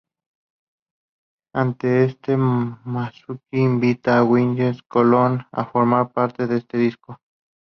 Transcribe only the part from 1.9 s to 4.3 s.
esto, Masucci invita a